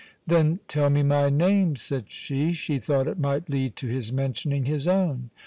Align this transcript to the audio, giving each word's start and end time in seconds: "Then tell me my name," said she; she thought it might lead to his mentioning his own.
"Then 0.25 0.61
tell 0.67 0.89
me 0.89 1.03
my 1.03 1.29
name," 1.29 1.75
said 1.75 2.05
she; 2.09 2.53
she 2.53 2.79
thought 2.79 3.05
it 3.07 3.19
might 3.19 3.51
lead 3.51 3.75
to 3.75 3.87
his 3.87 4.11
mentioning 4.11 4.65
his 4.65 4.87
own. 4.87 5.29